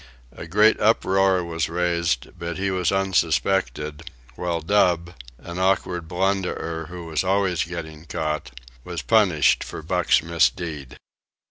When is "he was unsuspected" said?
2.57-4.09